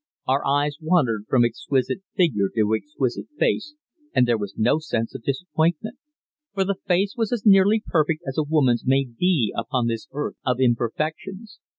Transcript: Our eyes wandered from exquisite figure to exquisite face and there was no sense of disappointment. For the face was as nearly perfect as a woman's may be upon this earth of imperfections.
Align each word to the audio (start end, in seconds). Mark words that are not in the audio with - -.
Our 0.27 0.43
eyes 0.47 0.77
wandered 0.81 1.27
from 1.29 1.45
exquisite 1.45 2.01
figure 2.15 2.49
to 2.55 2.73
exquisite 2.73 3.27
face 3.37 3.75
and 4.15 4.27
there 4.27 4.35
was 4.39 4.55
no 4.57 4.79
sense 4.79 5.13
of 5.13 5.21
disappointment. 5.21 5.99
For 6.55 6.63
the 6.65 6.77
face 6.87 7.13
was 7.15 7.31
as 7.31 7.45
nearly 7.45 7.83
perfect 7.85 8.23
as 8.27 8.39
a 8.39 8.43
woman's 8.43 8.83
may 8.83 9.05
be 9.05 9.53
upon 9.55 9.85
this 9.85 10.07
earth 10.11 10.37
of 10.43 10.59
imperfections. 10.59 11.59